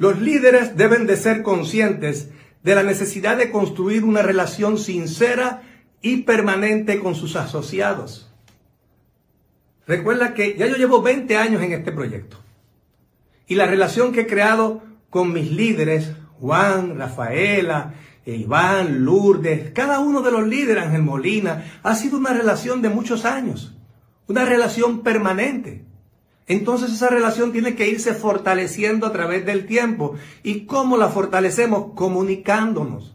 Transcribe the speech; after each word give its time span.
Los 0.00 0.18
líderes 0.18 0.78
deben 0.78 1.06
de 1.06 1.14
ser 1.14 1.42
conscientes 1.42 2.30
de 2.62 2.74
la 2.74 2.82
necesidad 2.82 3.36
de 3.36 3.50
construir 3.50 4.02
una 4.02 4.22
relación 4.22 4.78
sincera 4.78 5.60
y 6.00 6.22
permanente 6.22 7.00
con 7.00 7.14
sus 7.14 7.36
asociados. 7.36 8.32
Recuerda 9.86 10.32
que 10.32 10.56
ya 10.56 10.66
yo 10.68 10.76
llevo 10.76 11.02
20 11.02 11.36
años 11.36 11.62
en 11.62 11.74
este 11.74 11.92
proyecto 11.92 12.38
y 13.46 13.56
la 13.56 13.66
relación 13.66 14.12
que 14.12 14.22
he 14.22 14.26
creado 14.26 14.82
con 15.10 15.34
mis 15.34 15.52
líderes, 15.52 16.12
Juan, 16.40 16.96
Rafaela, 16.96 17.92
Iván, 18.24 19.04
Lourdes, 19.04 19.70
cada 19.72 19.98
uno 19.98 20.22
de 20.22 20.30
los 20.30 20.48
líderes, 20.48 20.82
Ángel 20.82 21.02
Molina, 21.02 21.78
ha 21.82 21.94
sido 21.94 22.16
una 22.16 22.32
relación 22.32 22.80
de 22.80 22.88
muchos 22.88 23.26
años, 23.26 23.76
una 24.28 24.46
relación 24.46 25.02
permanente. 25.02 25.89
Entonces 26.50 26.90
esa 26.90 27.08
relación 27.08 27.52
tiene 27.52 27.76
que 27.76 27.88
irse 27.88 28.12
fortaleciendo 28.12 29.06
a 29.06 29.12
través 29.12 29.46
del 29.46 29.66
tiempo. 29.66 30.16
¿Y 30.42 30.62
cómo 30.62 30.96
la 30.96 31.08
fortalecemos? 31.08 31.92
Comunicándonos. 31.94 33.14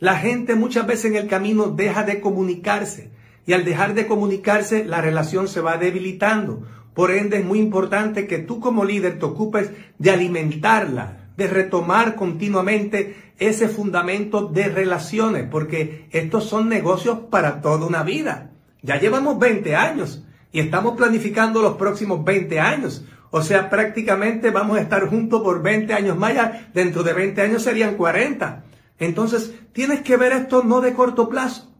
La 0.00 0.16
gente 0.16 0.56
muchas 0.56 0.84
veces 0.84 1.04
en 1.04 1.14
el 1.14 1.28
camino 1.28 1.68
deja 1.68 2.02
de 2.02 2.20
comunicarse 2.20 3.12
y 3.46 3.52
al 3.52 3.64
dejar 3.64 3.94
de 3.94 4.08
comunicarse 4.08 4.84
la 4.84 5.00
relación 5.00 5.46
se 5.46 5.60
va 5.60 5.76
debilitando. 5.76 6.66
Por 6.92 7.12
ende 7.12 7.38
es 7.38 7.44
muy 7.44 7.60
importante 7.60 8.26
que 8.26 8.38
tú 8.38 8.58
como 8.58 8.84
líder 8.84 9.20
te 9.20 9.26
ocupes 9.26 9.70
de 10.00 10.10
alimentarla, 10.10 11.28
de 11.36 11.46
retomar 11.46 12.16
continuamente 12.16 13.14
ese 13.38 13.68
fundamento 13.68 14.48
de 14.48 14.64
relaciones, 14.70 15.46
porque 15.48 16.08
estos 16.10 16.48
son 16.48 16.68
negocios 16.68 17.16
para 17.30 17.60
toda 17.60 17.86
una 17.86 18.02
vida. 18.02 18.50
Ya 18.82 18.98
llevamos 18.98 19.38
20 19.38 19.76
años 19.76 20.25
y 20.56 20.60
estamos 20.60 20.96
planificando 20.96 21.60
los 21.60 21.76
próximos 21.76 22.24
20 22.24 22.60
años. 22.60 23.04
O 23.30 23.42
sea, 23.42 23.68
prácticamente 23.68 24.50
vamos 24.50 24.78
a 24.78 24.80
estar 24.80 25.06
juntos 25.06 25.42
por 25.42 25.62
20 25.62 25.92
años 25.92 26.16
más. 26.16 26.32
Dentro 26.72 27.02
de 27.02 27.12
20 27.12 27.42
años 27.42 27.62
serían 27.62 27.94
40. 27.94 28.64
Entonces, 28.98 29.52
tienes 29.74 30.00
que 30.00 30.16
ver 30.16 30.32
esto 30.32 30.62
no 30.64 30.80
de 30.80 30.94
corto 30.94 31.28
plazo. 31.28 31.70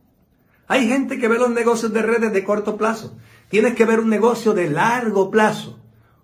Hay 0.68 0.88
gente 0.88 1.18
que 1.18 1.26
ve 1.26 1.38
los 1.38 1.48
negocios 1.48 1.90
de 1.90 2.02
redes 2.02 2.34
de 2.34 2.44
corto 2.44 2.76
plazo. 2.76 3.16
Tienes 3.48 3.74
que 3.74 3.86
ver 3.86 3.98
un 3.98 4.10
negocio 4.10 4.52
de 4.52 4.68
largo 4.68 5.30
plazo. 5.30 5.80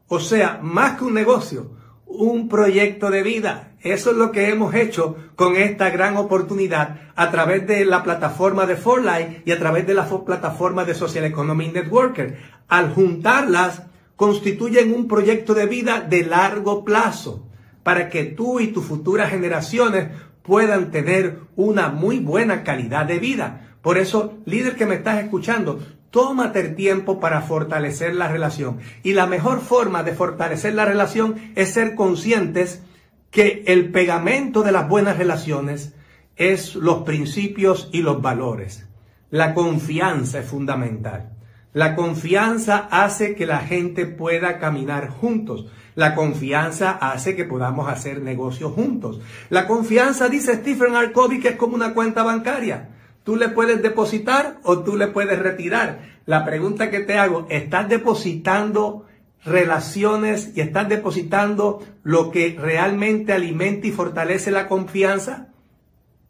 O 0.07 0.21
sea, 0.21 0.61
más 0.63 0.99
que 0.99 1.05
un 1.05 1.15
negocio, 1.15 1.71
un 2.19 2.49
proyecto 2.49 3.11
de 3.11 3.23
vida. 3.23 3.73
Eso 3.81 4.11
es 4.11 4.17
lo 4.17 4.31
que 4.31 4.49
hemos 4.49 4.75
hecho 4.75 5.17
con 5.35 5.57
esta 5.57 5.91
gran 5.91 6.17
oportunidad 6.17 7.01
a 7.17 7.31
través 7.31 7.67
de 7.67 7.85
la 7.85 8.03
plataforma 8.03 8.67
de 8.67 8.77
Forlight 8.77 9.47
y 9.47 9.53
a 9.53 9.59
través 9.59 9.87
de 9.87 9.95
la 9.95 10.07
plataforma 10.25 10.85
de 10.85 10.95
Social 10.95 11.25
Economy 11.25 11.69
Networker. 11.69 12.39
Al 12.69 12.93
juntarlas, 12.95 13.83
constituyen 14.17 14.95
un 14.95 15.09
proyecto 15.09 15.55
de 15.55 15.67
vida 15.67 16.01
de 16.01 16.25
largo 16.25 16.85
plazo 16.85 17.49
para 17.83 18.09
que 18.09 18.25
tú 18.25 18.61
y 18.61 18.69
tus 18.69 18.85
futuras 18.85 19.31
generaciones 19.31 20.09
puedan 20.43 20.91
tener 20.91 21.41
una 21.57 21.89
muy 21.89 22.19
buena 22.19 22.63
calidad 22.63 23.07
de 23.07 23.19
vida. 23.19 23.77
Por 23.83 23.99
eso, 23.99 24.39
líder 24.45 24.77
que 24.77 24.87
me 24.87 24.95
estás 24.95 25.23
escuchando, 25.23 25.81
Tómate 26.13 26.61
el 26.61 26.75
tiempo 26.75 27.21
para 27.21 27.41
fortalecer 27.41 28.15
la 28.15 28.29
relación. 28.29 28.81
Y 29.03 29.15
la 29.15 29.27
mejor 29.27 29.63
forma 29.63 30.03
de 30.03 30.13
fortalecer 30.13 30.75
la 30.75 30.85
relación 30.85 31.37
es 31.57 31.73
ser 31.73 31.95
conscientes 31.95 32.83
que 33.31 33.65
el 33.67 33.91
pegamento 33.91 34.63
de 34.63 34.73
las 34.73 34.87
buenas 34.91 35.17
relaciones 35.17 35.95
es 36.37 36.75
los 36.75 37.05
principios 37.05 37.89
y 37.93 38.03
los 38.03 38.21
valores. 38.21 38.87
La 39.31 39.55
confianza 39.55 40.41
es 40.41 40.47
fundamental. 40.47 41.31
La 41.73 41.95
confianza 41.95 42.89
hace 42.91 43.35
que 43.35 43.47
la 43.47 43.61
gente 43.61 44.05
pueda 44.05 44.59
caminar 44.59 45.09
juntos. 45.09 45.69
La 45.95 46.15
confianza 46.15 46.91
hace 46.91 47.35
que 47.35 47.47
podamos 47.47 47.89
hacer 47.89 48.21
negocios 48.21 48.73
juntos. 48.73 49.23
La 49.49 49.67
confianza, 49.67 50.29
dice 50.29 50.57
Stephen 50.57 50.95
R. 50.95 51.13
Que 51.41 51.49
es 51.49 51.57
como 51.57 51.75
una 51.75 51.95
cuenta 51.95 52.23
bancaria. 52.23 52.91
Tú 53.25 53.37
le 53.37 53.49
puedes 53.49 53.83
depositar 53.83 54.59
o 54.65 54.81
tú 54.81 54.97
le 54.97 55.09
puedes 55.09 55.39
retirar. 55.39 56.01
La 56.27 56.45
pregunta 56.45 56.91
que 56.91 57.01
te 57.01 57.19
hago, 57.19 57.47
¿estás 57.51 57.89
depositando 57.89 59.07
relaciones 59.45 60.53
y 60.55 60.61
estás 60.61 60.89
depositando 60.89 61.83
lo 62.03 62.31
que 62.31 62.57
realmente 62.59 63.33
alimenta 63.33 63.87
y 63.87 63.93
fortalece 63.93 64.51
la 64.51 64.69
confianza? 64.69 65.49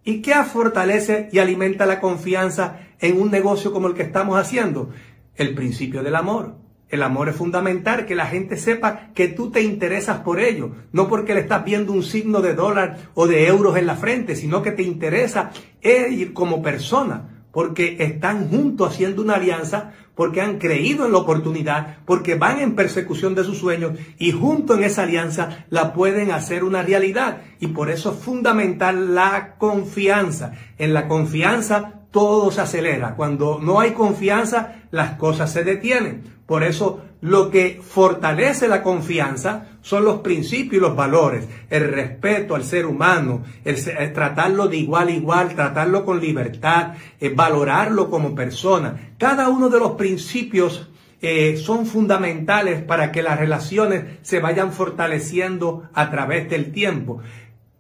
¿Y 0.04 0.20
qué 0.20 0.34
fortalece 0.44 1.28
y 1.32 1.38
alimenta 1.38 1.86
la 1.86 2.00
confianza 2.00 2.80
en 2.98 3.20
un 3.20 3.30
negocio 3.30 3.72
como 3.72 3.88
el 3.88 3.94
que 3.94 4.02
estamos 4.02 4.38
haciendo? 4.38 4.90
El 5.36 5.54
principio 5.54 6.02
del 6.02 6.16
amor. 6.16 6.56
El 6.92 7.02
amor 7.02 7.30
es 7.30 7.36
fundamental, 7.36 8.04
que 8.04 8.14
la 8.14 8.26
gente 8.26 8.58
sepa 8.58 9.08
que 9.14 9.28
tú 9.28 9.50
te 9.50 9.62
interesas 9.62 10.18
por 10.18 10.38
ello, 10.38 10.72
no 10.92 11.08
porque 11.08 11.32
le 11.32 11.40
estás 11.40 11.64
viendo 11.64 11.90
un 11.90 12.02
signo 12.02 12.42
de 12.42 12.54
dólar 12.54 12.98
o 13.14 13.26
de 13.26 13.46
euros 13.46 13.78
en 13.78 13.86
la 13.86 13.96
frente, 13.96 14.36
sino 14.36 14.60
que 14.60 14.72
te 14.72 14.82
interesa 14.82 15.52
ir 15.82 16.34
como 16.34 16.60
persona, 16.60 17.46
porque 17.50 17.96
están 18.00 18.50
juntos 18.50 18.92
haciendo 18.92 19.22
una 19.22 19.36
alianza, 19.36 19.94
porque 20.14 20.42
han 20.42 20.58
creído 20.58 21.06
en 21.06 21.12
la 21.12 21.18
oportunidad, 21.18 21.96
porque 22.04 22.34
van 22.34 22.60
en 22.60 22.74
persecución 22.74 23.34
de 23.34 23.44
sus 23.44 23.56
sueños 23.56 23.92
y 24.18 24.32
junto 24.32 24.74
en 24.74 24.84
esa 24.84 25.04
alianza 25.04 25.64
la 25.70 25.94
pueden 25.94 26.30
hacer 26.30 26.62
una 26.62 26.82
realidad. 26.82 27.38
Y 27.58 27.68
por 27.68 27.90
eso 27.90 28.12
es 28.12 28.18
fundamental 28.18 29.14
la 29.14 29.54
confianza. 29.56 30.52
En 30.76 30.92
la 30.92 31.08
confianza 31.08 32.01
todo 32.12 32.52
se 32.52 32.60
acelera. 32.60 33.16
Cuando 33.16 33.58
no 33.60 33.80
hay 33.80 33.90
confianza, 33.90 34.76
las 34.92 35.16
cosas 35.16 35.52
se 35.52 35.64
detienen. 35.64 36.22
Por 36.46 36.62
eso 36.62 37.02
lo 37.22 37.50
que 37.50 37.80
fortalece 37.82 38.68
la 38.68 38.82
confianza 38.82 39.68
son 39.80 40.04
los 40.04 40.20
principios 40.20 40.74
y 40.74 40.80
los 40.80 40.94
valores, 40.94 41.48
el 41.70 41.90
respeto 41.92 42.54
al 42.54 42.62
ser 42.62 42.86
humano, 42.86 43.42
el, 43.64 44.12
tratarlo 44.12 44.68
de 44.68 44.76
igual 44.76 45.08
a 45.08 45.12
igual, 45.12 45.54
tratarlo 45.54 46.04
con 46.04 46.20
libertad, 46.20 46.94
valorarlo 47.34 48.10
como 48.10 48.34
persona. 48.34 49.14
Cada 49.18 49.48
uno 49.48 49.68
de 49.70 49.78
los 49.78 49.92
principios 49.92 50.90
eh, 51.20 51.56
son 51.56 51.86
fundamentales 51.86 52.82
para 52.82 53.12
que 53.12 53.22
las 53.22 53.38
relaciones 53.38 54.18
se 54.22 54.40
vayan 54.40 54.72
fortaleciendo 54.72 55.88
a 55.94 56.10
través 56.10 56.50
del 56.50 56.72
tiempo. 56.72 57.20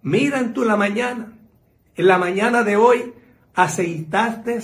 Mira 0.02 0.38
en 0.38 0.54
tu 0.54 0.64
la 0.64 0.76
mañana, 0.76 1.32
en 1.96 2.06
la 2.06 2.18
mañana 2.18 2.62
de 2.62 2.76
hoy, 2.76 3.12
aceitaste, 3.54 4.60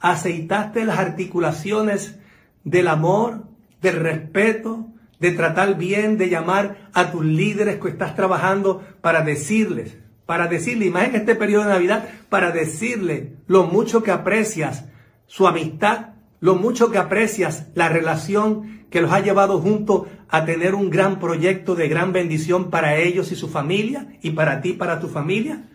aceitaste 0.00 0.84
las 0.84 0.98
articulaciones 0.98 2.18
del 2.64 2.88
amor, 2.88 3.44
del 3.80 3.96
respeto, 3.96 4.86
de 5.18 5.32
tratar 5.32 5.76
bien, 5.76 6.18
de 6.18 6.28
llamar 6.28 6.90
a 6.92 7.10
tus 7.12 7.24
líderes 7.24 7.80
que 7.80 7.88
estás 7.88 8.16
trabajando 8.16 8.84
para 9.00 9.22
decirles, 9.22 9.96
para 10.26 10.48
decirle, 10.48 10.86
y 10.86 10.90
más 10.90 11.08
en 11.08 11.16
este 11.16 11.34
periodo 11.34 11.64
de 11.64 11.70
Navidad, 11.70 12.08
para 12.28 12.50
decirle 12.50 13.34
lo 13.46 13.64
mucho 13.64 14.02
que 14.02 14.10
aprecias 14.10 14.86
su 15.26 15.46
amistad, 15.46 16.14
lo 16.40 16.56
mucho 16.56 16.90
que 16.90 16.98
aprecias 16.98 17.68
la 17.74 17.88
relación 17.88 18.82
que 18.90 19.00
los 19.00 19.12
ha 19.12 19.20
llevado 19.20 19.60
juntos 19.60 20.08
a 20.28 20.44
tener 20.44 20.74
un 20.74 20.90
gran 20.90 21.18
proyecto 21.18 21.74
de 21.74 21.88
gran 21.88 22.12
bendición 22.12 22.70
para 22.70 22.96
ellos 22.96 23.32
y 23.32 23.36
su 23.36 23.48
familia, 23.48 24.08
y 24.22 24.30
para 24.32 24.60
ti, 24.60 24.72
para 24.72 25.00
tu 25.00 25.08
familia. 25.08 25.68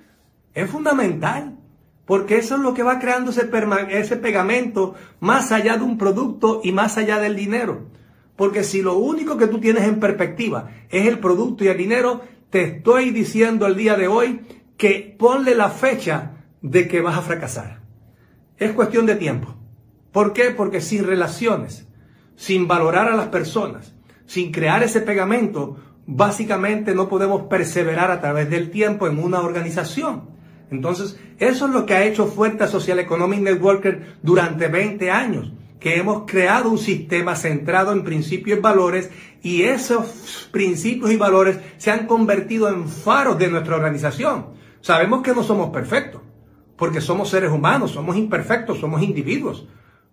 Es 0.53 0.69
fundamental. 0.69 1.56
Porque 2.07 2.37
eso 2.37 2.55
es 2.55 2.61
lo 2.61 2.73
que 2.73 2.83
va 2.83 2.99
creando 2.99 3.31
ese, 3.31 3.49
ese 3.89 4.15
pegamento 4.15 4.95
más 5.19 5.51
allá 5.51 5.77
de 5.77 5.83
un 5.83 5.97
producto 5.97 6.61
y 6.63 6.71
más 6.71 6.97
allá 6.97 7.19
del 7.19 7.35
dinero. 7.35 7.89
Porque 8.37 8.63
si 8.63 8.81
lo 8.81 8.97
único 8.97 9.37
que 9.37 9.47
tú 9.47 9.59
tienes 9.59 9.83
en 9.83 9.99
perspectiva 9.99 10.69
es 10.89 11.05
el 11.05 11.19
producto 11.19 11.65
y 11.65 11.67
el 11.67 11.77
dinero, 11.77 12.21
te 12.49 12.63
estoy 12.63 13.11
diciendo 13.11 13.67
el 13.67 13.75
día 13.75 13.95
de 13.95 14.07
hoy 14.07 14.39
que 14.77 15.15
ponle 15.19 15.53
la 15.53 15.69
fecha 15.69 16.45
de 16.61 16.87
que 16.87 17.01
vas 17.01 17.17
a 17.17 17.21
fracasar. 17.21 17.81
Es 18.57 18.71
cuestión 18.71 19.05
de 19.05 19.15
tiempo. 19.15 19.55
¿Por 20.13 20.31
qué? 20.31 20.51
Porque 20.51 20.79
sin 20.79 21.05
relaciones, 21.05 21.89
sin 22.37 22.69
valorar 22.69 23.11
a 23.11 23.17
las 23.17 23.27
personas, 23.27 23.95
sin 24.25 24.53
crear 24.53 24.81
ese 24.81 25.01
pegamento, 25.01 25.77
básicamente 26.05 26.95
no 26.95 27.09
podemos 27.09 27.43
perseverar 27.43 28.11
a 28.11 28.21
través 28.21 28.49
del 28.49 28.71
tiempo 28.71 29.07
en 29.07 29.19
una 29.19 29.41
organización. 29.41 30.36
Entonces, 30.69 31.17
eso 31.39 31.65
es 31.67 31.71
lo 31.71 31.85
que 31.85 31.93
ha 31.93 32.05
hecho 32.05 32.27
fuerte 32.27 32.67
Social 32.67 32.99
Economic 32.99 33.39
Networker 33.39 34.17
durante 34.21 34.67
20 34.67 35.11
años, 35.11 35.51
que 35.79 35.97
hemos 35.97 36.23
creado 36.25 36.69
un 36.69 36.77
sistema 36.77 37.35
centrado 37.35 37.91
en 37.91 38.03
principios 38.03 38.59
y 38.59 38.61
valores 38.61 39.09
y 39.41 39.63
esos 39.63 40.49
principios 40.51 41.11
y 41.11 41.17
valores 41.17 41.59
se 41.77 41.91
han 41.91 42.07
convertido 42.07 42.67
en 42.69 42.89
faros 42.89 43.37
de 43.37 43.49
nuestra 43.49 43.75
organización. 43.75 44.47
Sabemos 44.81 45.21
que 45.21 45.33
no 45.33 45.43
somos 45.43 45.69
perfectos, 45.69 46.21
porque 46.75 47.01
somos 47.01 47.29
seres 47.29 47.51
humanos, 47.51 47.91
somos 47.91 48.17
imperfectos, 48.17 48.79
somos 48.79 49.01
individuos, 49.01 49.67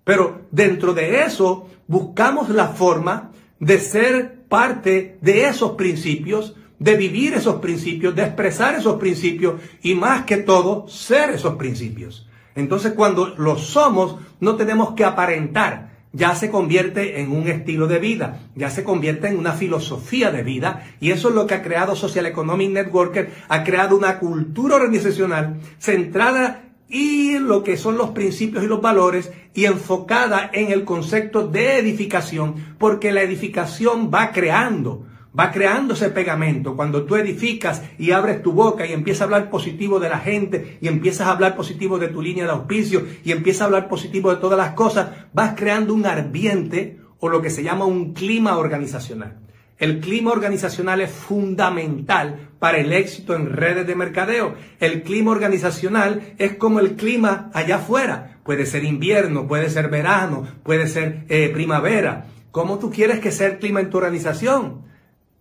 pero 0.04 0.42
dentro 0.50 0.92
de 0.94 1.22
eso 1.22 1.68
buscamos 1.86 2.48
la 2.50 2.68
forma 2.68 3.32
de 3.58 3.78
ser 3.78 4.44
parte 4.48 5.18
de 5.20 5.46
esos 5.46 5.72
principios, 5.72 6.54
de 6.84 6.96
vivir 6.96 7.32
esos 7.32 7.56
principios, 7.56 8.14
de 8.14 8.24
expresar 8.24 8.74
esos 8.74 8.96
principios 8.96 9.54
y 9.82 9.94
más 9.94 10.26
que 10.26 10.36
todo, 10.36 10.86
ser 10.86 11.30
esos 11.30 11.54
principios. 11.54 12.28
Entonces 12.54 12.92
cuando 12.92 13.34
lo 13.38 13.56
somos, 13.56 14.16
no 14.40 14.56
tenemos 14.56 14.92
que 14.92 15.04
aparentar. 15.04 15.94
ya 16.12 16.36
se 16.36 16.48
convierte 16.48 17.20
en 17.20 17.32
un 17.32 17.48
estilo 17.48 17.88
de 17.88 17.98
vida, 17.98 18.38
ya 18.54 18.70
se 18.70 18.84
convierte 18.84 19.26
en 19.26 19.36
una 19.36 19.54
filosofía 19.54 20.30
de 20.30 20.44
vida 20.44 20.86
y 21.00 21.10
eso 21.10 21.30
es 21.30 21.34
lo 21.34 21.48
que 21.48 21.54
ha 21.54 21.62
creado 21.62 21.96
Social 21.96 22.26
Economic 22.26 22.70
Networker, 22.70 23.32
ha 23.48 23.64
creado 23.64 23.96
una 23.96 24.20
cultura 24.20 24.76
organizacional 24.76 25.56
centrada 25.78 26.66
y 26.88 27.38
lo 27.38 27.64
que 27.64 27.76
son 27.76 27.96
los 27.96 28.10
principios 28.10 28.62
y 28.62 28.68
los 28.68 28.80
valores 28.80 29.32
y 29.54 29.64
enfocada 29.64 30.50
en 30.52 30.70
el 30.70 30.84
concepto 30.84 31.48
de 31.48 31.78
edificación, 31.78 32.54
porque 32.78 33.10
la 33.10 33.22
edificación 33.22 34.10
va 34.14 34.30
creando, 34.30 35.04
va 35.38 35.50
creando 35.50 35.94
ese 35.94 36.10
pegamento. 36.10 36.76
Cuando 36.76 37.04
tú 37.04 37.16
edificas 37.16 37.82
y 37.98 38.12
abres 38.12 38.42
tu 38.42 38.52
boca 38.52 38.86
y 38.86 38.92
empiezas 38.92 39.22
a 39.22 39.24
hablar 39.24 39.50
positivo 39.50 39.98
de 39.98 40.08
la 40.08 40.18
gente 40.18 40.78
y 40.80 40.88
empiezas 40.88 41.26
a 41.26 41.32
hablar 41.32 41.56
positivo 41.56 41.98
de 41.98 42.08
tu 42.08 42.22
línea 42.22 42.44
de 42.44 42.52
auspicio 42.52 43.04
y 43.24 43.32
empiezas 43.32 43.62
a 43.62 43.64
hablar 43.66 43.88
positivo 43.88 44.30
de 44.30 44.40
todas 44.40 44.58
las 44.58 44.74
cosas, 44.74 45.08
vas 45.32 45.54
creando 45.56 45.94
un 45.94 46.06
ambiente 46.06 46.98
o 47.18 47.28
lo 47.28 47.42
que 47.42 47.50
se 47.50 47.62
llama 47.62 47.84
un 47.84 48.12
clima 48.12 48.56
organizacional. 48.58 49.38
El 49.78 50.00
clima 50.00 50.30
organizacional 50.30 51.00
es 51.00 51.10
fundamental 51.10 52.50
para 52.60 52.78
el 52.78 52.92
éxito 52.92 53.34
en 53.34 53.52
redes 53.52 53.86
de 53.86 53.96
mercadeo. 53.96 54.54
El 54.78 55.02
clima 55.02 55.32
organizacional 55.32 56.34
es 56.38 56.54
como 56.54 56.78
el 56.78 56.94
clima 56.94 57.50
allá 57.52 57.76
afuera. 57.76 58.38
Puede 58.44 58.66
ser 58.66 58.84
invierno, 58.84 59.48
puede 59.48 59.68
ser 59.68 59.88
verano, 59.88 60.46
puede 60.62 60.86
ser 60.86 61.24
eh, 61.28 61.50
primavera. 61.52 62.26
¿Cómo 62.52 62.78
tú 62.78 62.90
quieres 62.90 63.18
que 63.18 63.32
sea 63.32 63.48
el 63.48 63.58
clima 63.58 63.80
en 63.80 63.90
tu 63.90 63.98
organización? 63.98 64.84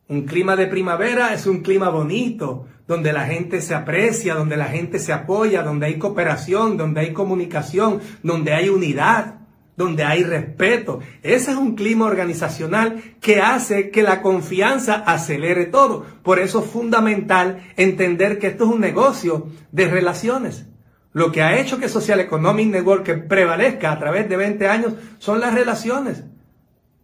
Un 0.07 0.23
clima 0.23 0.55
de 0.55 0.67
primavera 0.67 1.33
es 1.33 1.47
un 1.47 1.61
clima 1.61 1.89
bonito, 1.89 2.67
donde 2.87 3.13
la 3.13 3.25
gente 3.25 3.61
se 3.61 3.73
aprecia, 3.73 4.35
donde 4.35 4.57
la 4.57 4.65
gente 4.65 4.99
se 4.99 5.13
apoya, 5.13 5.63
donde 5.63 5.87
hay 5.87 5.97
cooperación, 5.97 6.77
donde 6.77 7.01
hay 7.01 7.13
comunicación, 7.13 8.01
donde 8.21 8.53
hay 8.53 8.69
unidad 8.69 9.43
donde 9.75 10.03
hay 10.03 10.23
respeto. 10.23 10.99
Ese 11.21 11.51
es 11.51 11.57
un 11.57 11.75
clima 11.75 12.05
organizacional 12.05 13.01
que 13.19 13.41
hace 13.41 13.89
que 13.89 14.03
la 14.03 14.21
confianza 14.21 14.95
acelere 14.95 15.65
todo. 15.65 16.05
Por 16.21 16.39
eso 16.39 16.63
es 16.63 16.69
fundamental 16.69 17.63
entender 17.75 18.39
que 18.39 18.47
esto 18.47 18.65
es 18.65 18.69
un 18.71 18.81
negocio 18.81 19.47
de 19.71 19.87
relaciones. 19.87 20.67
Lo 21.11 21.31
que 21.31 21.41
ha 21.41 21.59
hecho 21.59 21.79
que 21.79 21.89
Social 21.89 22.19
Economic 22.19 22.69
Network 22.69 23.27
prevalezca 23.27 23.91
a 23.91 23.99
través 23.99 24.27
de 24.29 24.37
20 24.37 24.67
años 24.67 24.93
son 25.19 25.39
las 25.39 25.53
relaciones. 25.53 26.23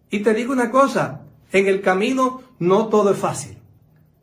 Y 0.09 0.19
te 0.19 0.33
digo 0.33 0.51
una 0.51 0.71
cosa, 0.71 1.25
en 1.51 1.67
el 1.67 1.81
camino 1.81 2.41
no 2.59 2.87
todo 2.87 3.11
es 3.11 3.17
fácil. 3.17 3.57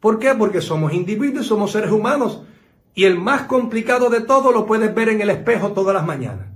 ¿Por 0.01 0.19
qué? 0.19 0.35
Porque 0.35 0.61
somos 0.61 0.93
individuos, 0.93 1.47
somos 1.47 1.73
seres 1.73 1.91
humanos. 1.91 2.43
Y 2.95 3.05
el 3.05 3.19
más 3.19 3.43
complicado 3.43 4.09
de 4.09 4.21
todo 4.21 4.53
lo 4.53 4.67
puedes 4.67 4.95
ver 4.95 5.09
en 5.09 5.21
el 5.21 5.31
espejo 5.31 5.73
todas 5.73 5.95
las 5.95 6.07
mañanas. 6.07 6.47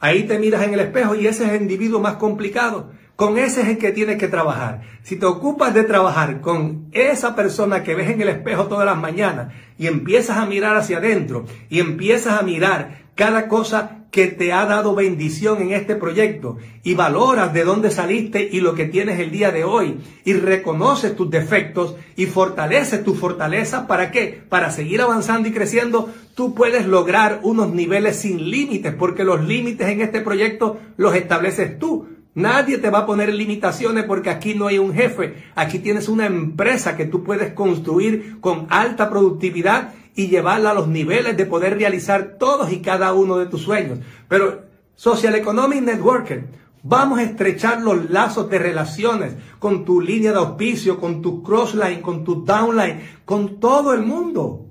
Ahí 0.00 0.24
te 0.24 0.38
miras 0.38 0.62
en 0.62 0.74
el 0.74 0.80
espejo 0.80 1.14
y 1.14 1.26
ese 1.26 1.44
es 1.44 1.52
el 1.52 1.62
individuo 1.62 2.00
más 2.00 2.14
complicado. 2.14 2.90
Con 3.16 3.36
ese 3.36 3.62
es 3.62 3.68
el 3.68 3.78
que 3.78 3.90
tienes 3.90 4.16
que 4.16 4.28
trabajar. 4.28 4.82
Si 5.02 5.16
te 5.16 5.26
ocupas 5.26 5.74
de 5.74 5.82
trabajar 5.82 6.40
con 6.40 6.86
esa 6.92 7.34
persona 7.34 7.82
que 7.82 7.96
ves 7.96 8.10
en 8.10 8.22
el 8.22 8.28
espejo 8.28 8.66
todas 8.66 8.86
las 8.86 8.96
mañanas 8.96 9.52
y 9.76 9.88
empiezas 9.88 10.36
a 10.36 10.46
mirar 10.46 10.76
hacia 10.76 10.98
adentro 10.98 11.44
y 11.68 11.80
empiezas 11.80 12.38
a 12.38 12.42
mirar 12.42 13.07
cada 13.18 13.48
cosa 13.48 14.06
que 14.12 14.28
te 14.28 14.52
ha 14.52 14.64
dado 14.64 14.94
bendición 14.94 15.60
en 15.60 15.72
este 15.72 15.96
proyecto 15.96 16.56
y 16.84 16.94
valoras 16.94 17.52
de 17.52 17.64
dónde 17.64 17.90
saliste 17.90 18.48
y 18.52 18.60
lo 18.60 18.76
que 18.76 18.84
tienes 18.84 19.18
el 19.18 19.32
día 19.32 19.50
de 19.50 19.64
hoy 19.64 19.98
y 20.24 20.34
reconoces 20.34 21.16
tus 21.16 21.28
defectos 21.28 21.96
y 22.14 22.26
fortaleces 22.26 23.02
tu 23.02 23.16
fortaleza, 23.16 23.88
¿para 23.88 24.12
qué? 24.12 24.40
Para 24.48 24.70
seguir 24.70 25.00
avanzando 25.02 25.48
y 25.48 25.52
creciendo, 25.52 26.08
tú 26.36 26.54
puedes 26.54 26.86
lograr 26.86 27.40
unos 27.42 27.72
niveles 27.72 28.20
sin 28.20 28.52
límites 28.52 28.94
porque 28.94 29.24
los 29.24 29.44
límites 29.44 29.88
en 29.88 30.00
este 30.00 30.20
proyecto 30.20 30.78
los 30.96 31.16
estableces 31.16 31.76
tú. 31.76 32.06
Nadie 32.36 32.78
te 32.78 32.88
va 32.88 33.00
a 33.00 33.06
poner 33.06 33.34
limitaciones 33.34 34.04
porque 34.04 34.30
aquí 34.30 34.54
no 34.54 34.68
hay 34.68 34.78
un 34.78 34.94
jefe. 34.94 35.34
Aquí 35.56 35.80
tienes 35.80 36.08
una 36.08 36.26
empresa 36.26 36.96
que 36.96 37.04
tú 37.04 37.24
puedes 37.24 37.52
construir 37.52 38.38
con 38.40 38.68
alta 38.70 39.10
productividad 39.10 39.92
y 40.18 40.26
llevarla 40.26 40.72
a 40.72 40.74
los 40.74 40.88
niveles 40.88 41.36
de 41.36 41.46
poder 41.46 41.78
realizar 41.78 42.38
todos 42.40 42.72
y 42.72 42.82
cada 42.82 43.12
uno 43.12 43.38
de 43.38 43.46
tus 43.46 43.62
sueños. 43.62 44.00
Pero 44.26 44.64
Social 44.96 45.36
Economic 45.36 45.80
Networker, 45.80 46.48
vamos 46.82 47.20
a 47.20 47.22
estrechar 47.22 47.82
los 47.82 48.10
lazos 48.10 48.50
de 48.50 48.58
relaciones 48.58 49.34
con 49.60 49.84
tu 49.84 50.00
línea 50.00 50.32
de 50.32 50.38
auspicio, 50.38 50.98
con 50.98 51.22
tu 51.22 51.44
crossline, 51.44 52.02
con 52.02 52.24
tu 52.24 52.44
downline, 52.44 53.00
con 53.24 53.60
todo 53.60 53.94
el 53.94 54.02
mundo. 54.02 54.66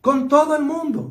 Con 0.00 0.28
todo 0.28 0.54
el 0.54 0.62
mundo. 0.62 1.10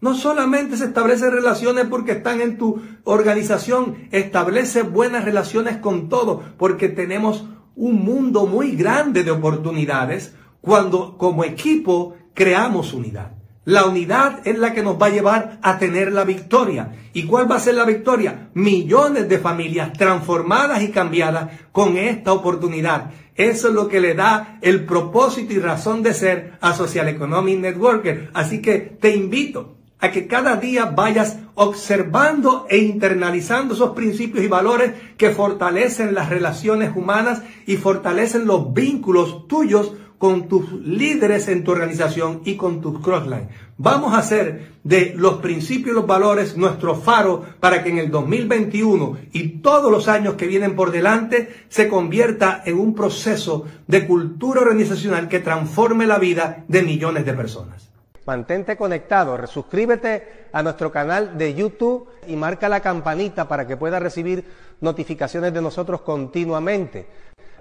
No 0.00 0.14
solamente 0.14 0.76
se 0.76 0.84
establecen 0.84 1.32
relaciones 1.32 1.86
porque 1.86 2.12
están 2.12 2.40
en 2.40 2.56
tu 2.58 2.80
organización, 3.02 4.06
establece 4.12 4.82
buenas 4.82 5.24
relaciones 5.24 5.78
con 5.78 6.08
todo, 6.08 6.44
porque 6.58 6.88
tenemos 6.88 7.44
un 7.74 8.04
mundo 8.04 8.46
muy 8.46 8.76
grande 8.76 9.24
de 9.24 9.32
oportunidades 9.32 10.32
cuando 10.60 11.18
como 11.18 11.42
equipo 11.42 12.14
creamos 12.36 12.92
unidad. 12.92 13.32
La 13.64 13.84
unidad 13.86 14.46
es 14.46 14.56
la 14.58 14.72
que 14.72 14.84
nos 14.84 15.00
va 15.00 15.06
a 15.06 15.10
llevar 15.10 15.58
a 15.60 15.76
tener 15.78 16.12
la 16.12 16.22
victoria. 16.22 16.92
¿Y 17.12 17.24
cuál 17.24 17.50
va 17.50 17.56
a 17.56 17.60
ser 17.60 17.74
la 17.74 17.84
victoria? 17.84 18.50
Millones 18.54 19.28
de 19.28 19.40
familias 19.40 19.92
transformadas 19.94 20.82
y 20.84 20.92
cambiadas 20.92 21.50
con 21.72 21.96
esta 21.96 22.32
oportunidad. 22.32 23.10
Eso 23.34 23.68
es 23.68 23.74
lo 23.74 23.88
que 23.88 23.98
le 23.98 24.14
da 24.14 24.58
el 24.62 24.84
propósito 24.84 25.52
y 25.52 25.58
razón 25.58 26.04
de 26.04 26.14
ser 26.14 26.52
a 26.60 26.74
Social 26.74 27.08
Economic 27.08 27.58
Networker. 27.58 28.30
Así 28.34 28.62
que 28.62 28.78
te 28.78 29.16
invito 29.16 29.74
a 29.98 30.12
que 30.12 30.28
cada 30.28 30.56
día 30.56 30.84
vayas 30.84 31.38
observando 31.54 32.66
e 32.68 32.78
internalizando 32.78 33.74
esos 33.74 33.90
principios 33.90 34.44
y 34.44 34.48
valores 34.48 34.92
que 35.16 35.30
fortalecen 35.30 36.14
las 36.14 36.28
relaciones 36.28 36.94
humanas 36.94 37.42
y 37.66 37.78
fortalecen 37.78 38.46
los 38.46 38.72
vínculos 38.72 39.48
tuyos 39.48 39.94
con 40.18 40.48
tus 40.48 40.72
líderes 40.72 41.48
en 41.48 41.64
tu 41.64 41.72
organización 41.72 42.42
y 42.44 42.56
con 42.56 42.80
tus 42.80 43.00
crossline. 43.00 43.48
Vamos 43.78 44.14
a 44.14 44.18
hacer 44.18 44.72
de 44.84 45.12
los 45.16 45.34
principios 45.34 45.92
y 45.92 45.94
los 45.96 46.06
valores 46.06 46.56
nuestro 46.56 46.94
faro 46.94 47.44
para 47.60 47.82
que 47.82 47.90
en 47.90 47.98
el 47.98 48.10
2021 48.10 49.18
y 49.32 49.60
todos 49.60 49.92
los 49.92 50.08
años 50.08 50.34
que 50.34 50.46
vienen 50.46 50.76
por 50.76 50.92
delante 50.92 51.66
se 51.68 51.88
convierta 51.88 52.62
en 52.64 52.78
un 52.78 52.94
proceso 52.94 53.66
de 53.86 54.06
cultura 54.06 54.62
organizacional 54.62 55.28
que 55.28 55.40
transforme 55.40 56.06
la 56.06 56.18
vida 56.18 56.64
de 56.68 56.82
millones 56.82 57.26
de 57.26 57.34
personas. 57.34 57.90
Mantente 58.26 58.76
conectado, 58.76 59.46
suscríbete 59.46 60.48
a 60.52 60.62
nuestro 60.62 60.90
canal 60.90 61.38
de 61.38 61.54
YouTube 61.54 62.08
y 62.26 62.34
marca 62.34 62.68
la 62.68 62.80
campanita 62.80 63.46
para 63.46 63.66
que 63.68 63.76
puedas 63.76 64.02
recibir 64.02 64.44
notificaciones 64.80 65.52
de 65.54 65.62
nosotros 65.62 66.00
continuamente. 66.00 67.06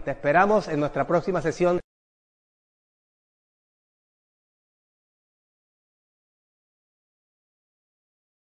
Te 0.04 0.12
esperamos 0.12 0.68
en 0.68 0.80
nuestra 0.80 1.06
próxima 1.06 1.42
sesión. 1.42 1.80